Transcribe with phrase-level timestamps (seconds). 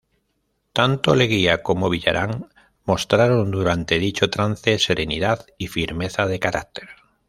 [0.73, 2.49] Tanto Leguía como Villarán
[2.85, 6.89] mostraron durante dicho trance serenidad y firmeza de carácter.